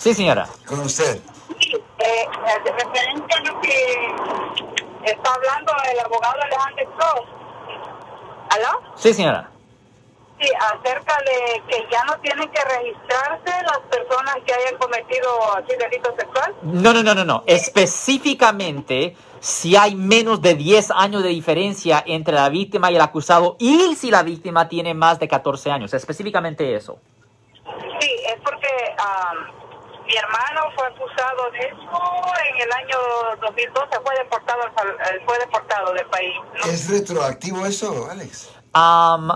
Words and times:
Sí, 0.00 0.14
señora. 0.14 0.48
Con 0.66 0.80
usted. 0.80 1.20
Sí, 1.60 1.74
eh, 1.74 2.26
referente 2.64 3.34
a 3.34 3.52
lo 3.52 3.60
que 3.60 4.14
está 5.04 5.34
hablando 5.34 5.72
el 5.92 6.00
abogado 6.00 6.36
Alejandro 6.40 6.96
Cross. 6.96 7.28
¿Aló? 8.48 8.94
Sí, 8.96 9.12
señora. 9.12 9.50
Sí, 10.40 10.48
acerca 10.58 11.18
de 11.18 11.62
que 11.68 11.86
ya 11.92 12.02
no 12.04 12.18
tienen 12.20 12.50
que 12.50 12.60
registrarse 12.64 13.62
las 13.62 13.80
personas 13.90 14.36
que 14.46 14.54
hayan 14.54 14.78
cometido 14.78 15.28
así 15.54 15.76
delito 15.76 16.14
sexual. 16.18 16.54
No, 16.62 16.94
no, 16.94 17.02
no, 17.02 17.14
no, 17.14 17.26
no. 17.26 17.44
Específicamente, 17.46 19.14
si 19.40 19.76
hay 19.76 19.96
menos 19.96 20.40
de 20.40 20.54
10 20.54 20.92
años 20.92 21.22
de 21.22 21.28
diferencia 21.28 22.02
entre 22.06 22.32
la 22.32 22.48
víctima 22.48 22.90
y 22.90 22.96
el 22.96 23.02
acusado 23.02 23.56
y 23.58 23.94
si 23.96 24.10
la 24.10 24.22
víctima 24.22 24.66
tiene 24.66 24.94
más 24.94 25.18
de 25.18 25.28
14 25.28 25.70
años. 25.70 25.92
Específicamente 25.92 26.74
eso. 26.74 26.98
Sí, 28.00 28.10
es 28.26 28.40
porque 28.42 28.94
am, 28.96 29.60
mi 30.10 30.16
hermano 30.16 30.60
fue 30.74 30.86
acusado 30.88 31.50
de 31.52 31.58
eso 31.60 32.32
en 32.50 32.60
el 32.62 32.72
año 32.72 32.96
2012, 33.42 33.88
fue 34.04 34.16
deportado, 34.18 34.60
fue 35.24 35.38
deportado 35.38 35.92
del 35.92 36.06
país. 36.06 36.34
¿no? 36.58 36.70
¿Es 36.72 36.90
retroactivo 36.90 37.64
eso, 37.64 38.08
Alex? 38.10 38.50
Am, 38.72 39.30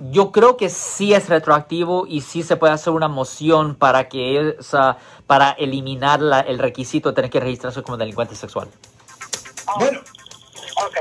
yo 0.00 0.32
creo 0.32 0.56
que 0.56 0.68
sí 0.68 1.14
es 1.14 1.28
retroactivo 1.28 2.06
y 2.08 2.22
sí 2.22 2.42
se 2.42 2.56
puede 2.56 2.72
hacer 2.72 2.92
una 2.92 3.06
moción 3.06 3.76
para 3.76 4.08
que 4.08 4.56
esa, 4.58 4.96
para 5.28 5.52
eliminar 5.52 6.20
la- 6.20 6.40
el 6.40 6.58
requisito 6.58 7.10
de 7.10 7.14
tener 7.14 7.30
que 7.30 7.38
registrarse 7.38 7.82
como 7.84 7.96
delincuente 7.96 8.34
sexual. 8.34 8.68
Bueno, 9.78 10.00
Ok, 10.78 10.96